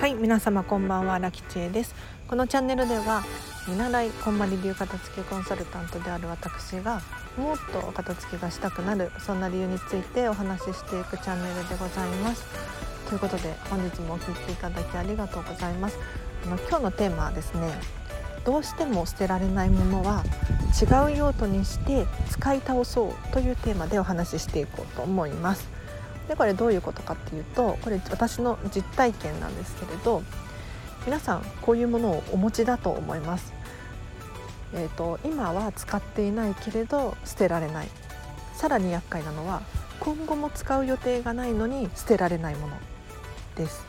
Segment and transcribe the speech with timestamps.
[0.00, 1.94] はい皆様こんばんはラキチエです。
[2.26, 3.22] このチャンネルでは
[3.68, 7.00] 見習いこんまり流片付けコンサルタントである私が
[7.36, 12.44] もっとお片付けがしたくなるそんな理由についてお話ししていくチャンネルでございます。
[13.08, 15.96] ということで本日もお聴きいただきありがとうございます。
[16.46, 17.99] あの今日のテーマはですね
[18.44, 20.24] どうしても捨てられないものは
[20.80, 25.68] 違う用途にして使い倒そうというテーマでお話ししていこうと思います。
[26.28, 30.22] でこれどういうことかっていうとこれ私の実体験なんですけれど
[31.04, 33.52] 皆さんこういうものをお持ちだと思います。
[34.72, 37.88] えーと、今は使っていないけれど捨てられない。
[38.54, 39.62] さらに厄介なのは
[39.98, 42.76] 今後も使う予定がないのに捨てられないもの
[43.56, 43.84] です。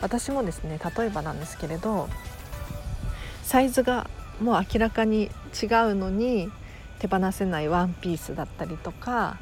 [0.00, 2.08] 私もですね例えばなんですけれど
[3.44, 5.30] サイズがもう明らかに違う
[5.94, 6.50] のに
[6.98, 9.38] 手放せないワンピースだったりとか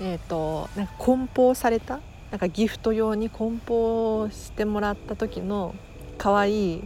[0.00, 2.00] えーと、なんか梱包された
[2.30, 5.74] なんかギフト用に梱包してもらった時の
[6.18, 6.84] 可愛い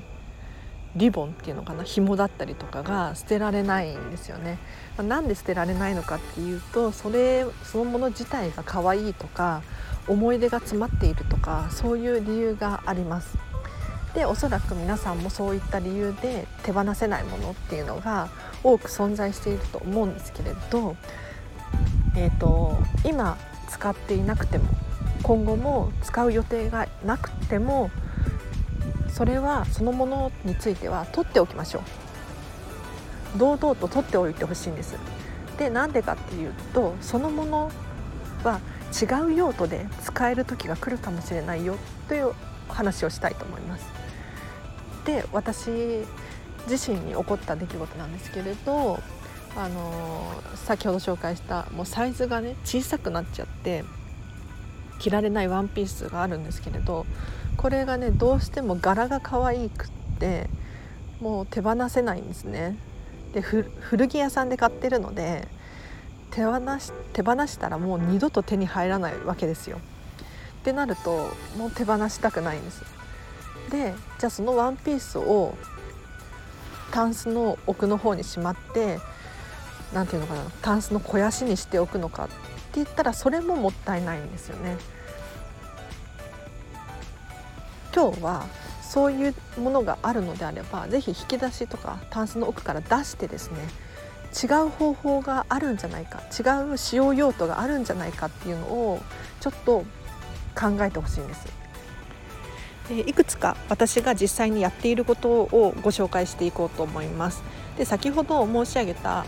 [0.97, 4.59] リボンっていうのかな紐だったりとかが捨てられないんですよね。
[4.97, 9.62] まあ、なんで捨てられないのかっていうとそれそのもの自体が可愛いとか
[10.07, 13.39] 思い出が詰まっているとかそういう理由があります。
[14.19, 18.28] でおそらく皆さんもそういった理由で手放せないものっていうのが
[18.64, 20.97] 多く存在していると思うんですけれど
[22.16, 24.64] えーと、今使っていなくても
[25.22, 27.92] 今後も使う予定がなくても
[29.08, 31.84] それはそのものについては取っておきましょ
[33.36, 33.39] う。
[33.39, 34.96] 堂々と取っておいてほしいんです。
[35.58, 37.70] でなんでかっていうとそのもの
[38.42, 38.58] は
[39.00, 41.77] 違う用途で使える時が来るかもしれないよ
[42.08, 42.33] という
[42.69, 44.08] 話をしたいと思います。
[45.09, 45.70] で私
[46.69, 49.01] 自身に起こった出来事なんですけれど
[49.56, 53.84] あの先ほど紹介したもうサイズがね小さくなっちゃって
[54.98, 57.06] 着られないワンピースがあるんですけれど
[57.56, 59.89] これがねどうしても柄が可愛くっ
[60.19, 60.51] て
[61.23, 62.77] もう手放せないんですね。
[63.33, 65.48] で古着屋さんで買ってるので
[66.30, 69.79] 手放し手放したらもう二度と手に入らないわけですよ。
[69.79, 69.80] っ
[70.64, 72.98] てなるともう手放したくないんです。
[73.68, 75.56] でじゃあそのワンピースを
[76.90, 78.98] タンスの奥の方にしまって
[79.92, 82.34] 何て言うのかなタンスの肥やしにしておくのかって
[82.74, 84.77] 言ったらそれももったいないんですよね。
[87.95, 88.46] 今日は
[88.83, 93.58] そういうものがあるのであれば是非引き出しとかタンスの奥から出してですね
[94.42, 99.01] 違う方法があるんじゃないか違う使用用途があるんじゃないかっていうのを
[99.40, 99.84] ちょっと
[100.55, 101.46] 考えてほしいんです。
[102.91, 107.43] いくつか私が実際にやっていることをご紹介していこうと思います。
[107.77, 109.27] で先ほど申し上げた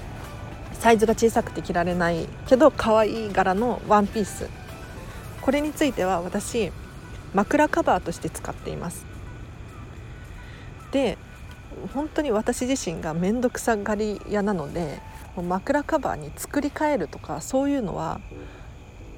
[0.74, 4.48] サイズが小さくて着られないけど可愛い柄のワンピース。
[5.42, 6.72] これについては私
[7.34, 9.04] 枕カバーとして使っています。
[10.90, 11.18] で
[11.94, 15.00] 本当に私自身が面倒くさがり屋なので
[15.36, 18.20] 枕カバーに作り変えるとかそういうのは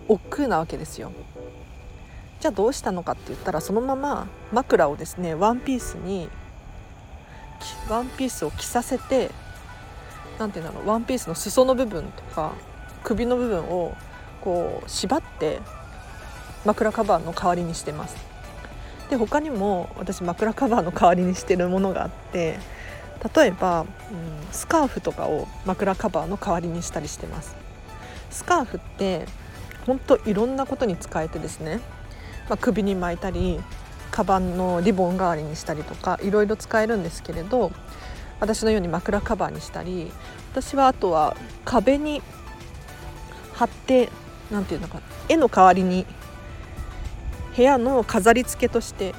[0.09, 1.13] 億劫なわけですよ。
[2.43, 6.29] じゃあどうしたのかって言ったらそのまま枕をですねワンピースに
[7.89, 9.31] ワンピースを着させて
[10.41, 12.55] 何て言うんだろうワンピースの裾の部分とか
[13.05, 13.97] 首の部分を
[14.41, 15.61] こう縛って
[16.65, 18.17] 枕カバーの代わりにしてます。
[19.09, 22.59] で他にも私枕カバーの代わりにしてるものがあって
[23.37, 23.87] 例えば、うん、
[24.51, 27.55] スカーフとかを枕カバーの代わりにしたりしてます。
[28.31, 29.27] スカーフって
[29.87, 31.79] 本当いろんなことに使えてですね、
[32.49, 33.61] まあ、首に巻いたり
[34.11, 37.73] カバンのリボン代わりにしたりとかいろいろ使えるんですけれど
[38.41, 40.13] 私のように枕カバーにしたり
[40.53, 42.21] 私はあとは壁に
[43.55, 44.11] 貼って
[44.51, 46.05] 何て言うのか絵の代わりに
[47.57, 49.15] 部屋の飾り付けとして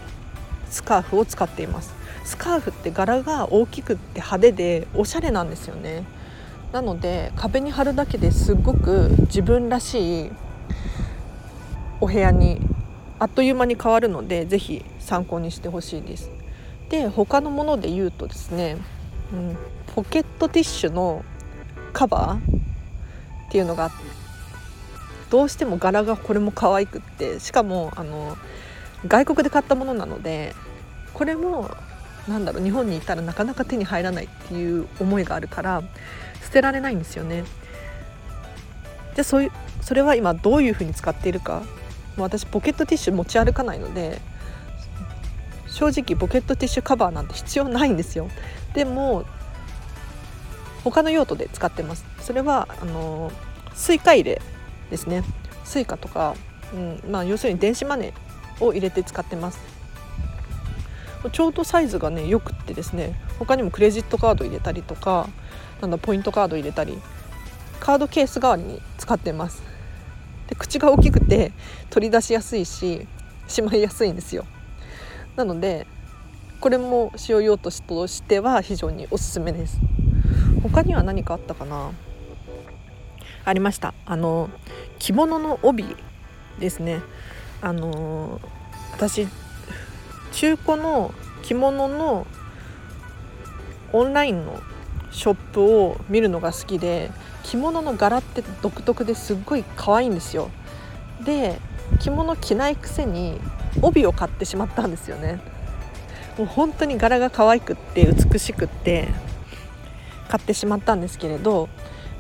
[0.70, 1.94] スカーフを使っています。
[2.24, 6.04] スカーフって柄が大きくって派手でおしゃれなんですよね。
[6.72, 10.32] なので壁に貼るだけですごく自分らしい
[12.02, 12.60] お部屋に
[13.24, 16.30] あっという間に変わるので是非参考にしてほしいです
[16.90, 18.76] で他のもので言うとですね
[19.32, 19.58] うん、
[19.96, 21.26] ポケットティッシュの
[21.92, 23.92] カバーっていうのが
[25.30, 28.38] どうしても柄がこれも可愛くってしかもあの
[29.08, 30.54] 外国で買ったものなので
[31.14, 31.72] これも
[32.28, 35.82] なんだろう日本にいたらなかなか手に入らないっていう思いがあるから
[36.44, 37.44] 捨てられないんですよね。
[39.16, 41.64] じゃそういうそれは今どういうふうに使っているか
[42.18, 44.20] 私ポケットティッシュ持ち歩かないので
[45.68, 48.30] 正直ポケットティッシュカバーなんて必要ないんですよ。
[48.74, 49.26] でも
[50.84, 52.06] 他の用途で使ってます。
[52.20, 53.32] それはあの
[53.74, 54.42] Suica 入れ
[54.92, 55.24] ですね。
[55.64, 56.36] Suica とか、
[56.74, 59.60] うんまあ、要するに電子マネーを入れて使ってます。
[61.32, 65.30] ちょうどサイズがねよくってですね他にもクレジットカード入れたりとか
[65.82, 67.00] なんだポイントカード入れたり
[67.80, 69.64] カードケース代わりに使ってます。
[70.48, 71.52] で口が大きくて
[71.90, 73.08] 取り出しやすいし
[73.48, 74.46] しまいやすいんですよ。
[75.36, 75.88] なので
[76.60, 79.80] これも使用用途としては非常におすすめです。
[80.62, 81.92] 他には何かあったかな？
[83.46, 83.94] ありました。
[84.06, 84.50] あの
[85.00, 85.96] 着物の帯
[86.60, 87.02] ですね。
[87.62, 88.40] あの
[88.94, 89.28] 私
[90.32, 92.26] 中古の着物の
[93.92, 94.62] オンラインの
[95.14, 97.12] ショップを見るのが好きで
[97.44, 100.50] 着物の柄って独特ですっごい可愛いんですよ。
[101.24, 101.60] で
[102.00, 103.40] 着物着ないくせに
[103.82, 105.40] 帯を買ってしまったんですよね。
[106.38, 109.10] もう本当に柄が可愛くって美しくって
[110.30, 111.70] 買ってしまったんですけれど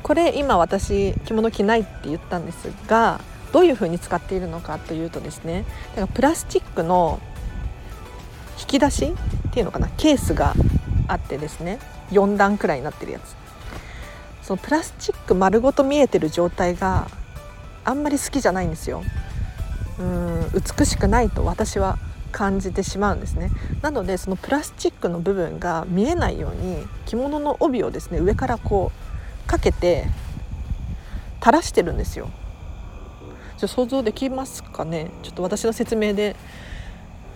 [0.04, 5.66] これ今私着物着ないって言ったんですがどういう風に使っているのかというとですね
[5.96, 7.19] だからプラスチックの
[8.60, 9.16] 引き出し
[9.48, 10.54] っていうのかなケースが
[11.07, 11.80] あってですね。
[12.12, 13.36] 4段くらいになってるやつ。
[14.46, 17.08] そのプラスチック丸ごと見えてる状態が
[17.86, 19.04] あんまり好きじゃないんですよ。
[20.00, 21.98] うん美しくないと私は
[22.32, 23.52] 感じてしまうんですね。
[23.82, 28.92] なのでそのプラスチックの部分が見えないように着物の帯をですね上からこ
[29.46, 30.08] うかけて
[31.40, 32.30] 垂らしてるんですよ。
[33.58, 35.12] ちょ想像できますかね？
[35.22, 36.36] ちょっと私の説明で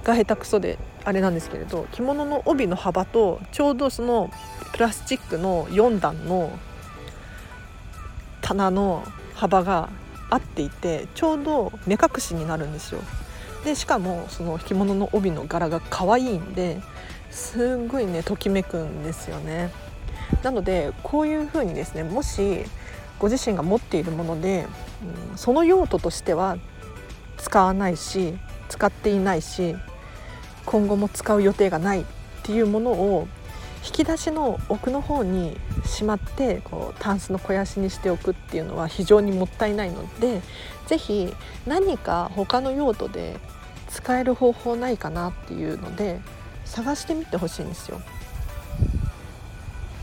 [0.03, 0.77] が下手くそで。
[1.07, 4.29] あれなんですけれど着物の帯の幅とちょうどその
[4.73, 6.51] プラスチックの4段の
[8.41, 9.89] 棚の幅が
[10.29, 12.99] 合っていてちょうど目隠しになるんですよ。
[13.63, 16.81] でしかもその着物の帯の柄が可愛いんで
[17.31, 19.71] すっごいねときめくんですよね。
[20.43, 22.65] なのでこういう風にですねもし
[23.17, 24.67] ご自身が持っているもので、
[25.31, 26.57] うん、その用途としては
[27.37, 28.37] 使わないし
[28.67, 29.77] 使っていないし
[30.67, 32.05] 今後も使う予定がないっ
[32.43, 33.27] ていうものを
[33.85, 40.41] 引き出しの奥の方にしまってこうタンスの肥やしにしておくっていうのは非常にもったいないので
[40.87, 41.33] 是非
[41.65, 43.37] 何か他の用途で
[43.89, 46.19] 使える方法ないかなっていうので
[46.65, 48.01] 探してみてほしいんですよ。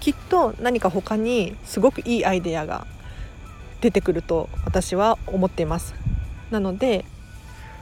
[0.01, 2.87] きっと何か他にすごくいいアイデアが
[3.81, 5.95] 出てくると私は思っています
[6.51, 7.07] なので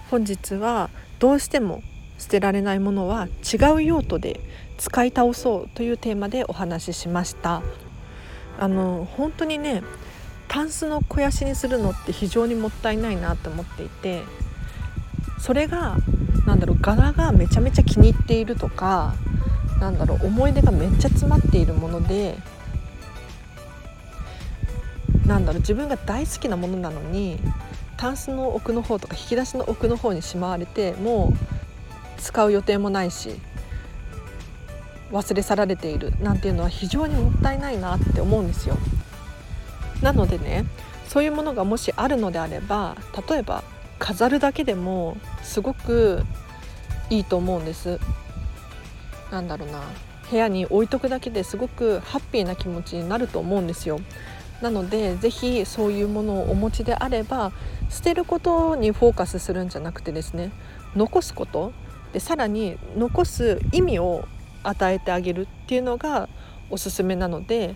[0.09, 0.89] 本日は
[1.19, 1.83] どうしても
[2.19, 4.41] 捨てられないものは違う用途で
[4.79, 7.63] 使い倒そうというテーマでお話ししました。
[8.59, 9.83] あの本当にね
[10.49, 14.23] タンスの肥やしにするのって非常にもったいないなと思っていて
[15.39, 15.97] それが
[16.47, 19.15] なんだろう柄がめちゃめちゃ気に入っているとか
[19.81, 22.37] なんだろう思い出がめっちゃ詰まっているもので
[25.27, 27.39] なんだろう自分が大好きなものなのに
[27.97, 31.52] タンスの奥の方とか引き出しの奥の方にしまわれてもう
[32.23, 33.41] 使う予定もないし
[35.11, 38.79] 忘れ去られているなんていうのは非常にもったいないなって思うんですよ。
[40.01, 40.65] なのでね
[41.09, 42.97] そういうものがもしあるのであれば
[43.29, 43.63] 例えば
[43.99, 46.25] 飾るだけでもすごく
[47.11, 48.01] いいと思うんです。
[49.31, 49.83] なんだろうな
[50.31, 54.01] 部屋に置いとくだけですごくハッピーな気持ちになると思うんですよ。
[54.63, 57.53] なので是非そういうものをお持ちであれば
[57.91, 60.53] 捨てることにフォーカスするんじゃなくてですね
[60.95, 61.73] 残すこと
[62.13, 64.27] でさらに残す意味を
[64.63, 66.29] 与えてあげるっていうのが
[66.71, 67.75] おすすめなので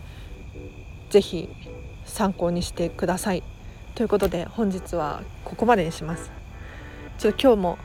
[1.11, 1.49] 是非
[2.05, 3.43] 参考にしてください。
[3.95, 6.31] ということで本日はここまでにします。
[7.19, 7.79] ちょっと今日も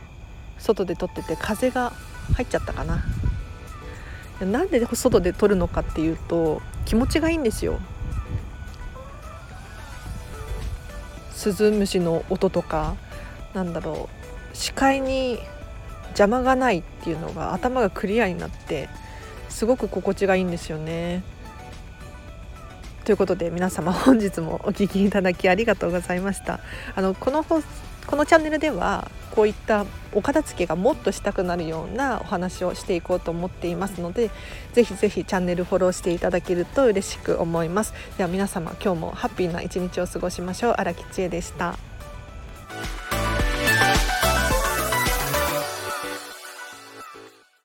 [0.58, 1.94] 外で撮ってて風が
[2.36, 3.04] 入っちゃったかな。
[4.46, 7.80] なんで外で撮るのかっていうと気持ちがいいんですよ
[11.32, 12.96] スズムシの音とか
[13.54, 14.10] なんだろ
[14.54, 15.40] う視界に
[16.12, 18.90] 邪魔がないっていうのが頭がクリアになって
[19.50, 21.24] すごく心地がいいんですよね。
[23.04, 26.60] ということで皆様本日もお聴きいただきありがとうございました。
[26.96, 34.30] あのこのこのチャンネルではこういったお片付けがもっとしたくなるようなお話をしていこうと思っていますので
[34.74, 41.91] ぜひぜひチャンネルフォローしていただけると嬉しく思いますでは皆様今日もハッピーな一日を過ごしましょう荒木千恵でした